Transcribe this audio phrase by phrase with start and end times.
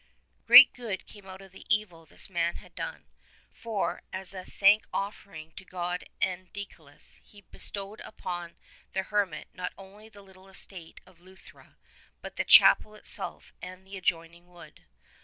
[0.47, 3.05] Great good came out of the evil this man had done,
[3.51, 8.55] for, as a thankoffering to God and Deicolus, he bestowed upon
[8.93, 11.75] the hermit not only the little estate of Luthra,
[12.19, 14.85] but the chapel itself and the adjoining wood.